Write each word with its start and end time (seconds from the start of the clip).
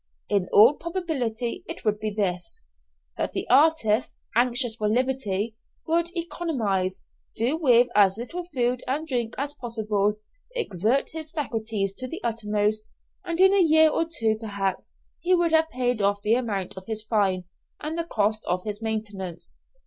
In 0.29 0.49
all 0.51 0.73
probability 0.73 1.61
it 1.67 1.85
would 1.85 1.99
be 1.99 2.09
this: 2.09 2.63
that 3.17 3.33
the 3.33 3.47
artist, 3.51 4.15
anxious 4.35 4.75
for 4.75 4.87
liberty, 4.89 5.55
would 5.85 6.09
economise, 6.17 7.03
do 7.35 7.55
with 7.55 7.87
as 7.95 8.17
little 8.17 8.43
food 8.51 8.83
and 8.87 9.07
drink 9.07 9.35
as 9.37 9.53
possible, 9.53 10.15
exert 10.55 11.11
his 11.11 11.29
faculties 11.29 11.93
to 11.97 12.07
the 12.07 12.19
uttermost, 12.23 12.89
and 13.25 13.39
in 13.39 13.53
a 13.53 13.61
year 13.61 13.91
or 13.91 14.07
two 14.11 14.35
perhaps 14.39 14.97
he 15.19 15.35
would 15.35 15.51
have 15.51 15.69
paid 15.69 16.01
off 16.01 16.23
the 16.23 16.33
amount 16.33 16.75
of 16.77 16.87
his 16.87 17.03
fine, 17.03 17.43
and 17.79 17.95
the 17.95 18.03
cost 18.03 18.43
of 18.47 18.63
his 18.63 18.81
maintenance. 18.81 19.57